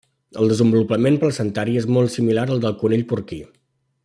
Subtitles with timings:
[0.43, 3.43] El desenvolupament placentari és molt similar al del conill porquí.